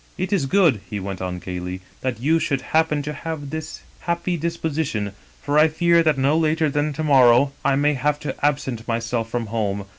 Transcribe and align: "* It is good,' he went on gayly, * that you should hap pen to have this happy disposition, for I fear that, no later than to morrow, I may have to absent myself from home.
"* 0.11 0.17
It 0.27 0.33
is 0.33 0.47
good,' 0.47 0.81
he 0.89 0.99
went 0.99 1.21
on 1.21 1.37
gayly, 1.37 1.79
* 1.91 2.01
that 2.01 2.19
you 2.19 2.39
should 2.39 2.61
hap 2.73 2.89
pen 2.89 3.03
to 3.03 3.13
have 3.13 3.51
this 3.51 3.83
happy 3.99 4.35
disposition, 4.35 5.11
for 5.43 5.59
I 5.59 5.67
fear 5.67 6.01
that, 6.01 6.17
no 6.17 6.35
later 6.35 6.71
than 6.71 6.91
to 6.93 7.03
morrow, 7.03 7.51
I 7.63 7.75
may 7.75 7.93
have 7.93 8.19
to 8.21 8.35
absent 8.43 8.87
myself 8.87 9.29
from 9.29 9.45
home. 9.53 9.85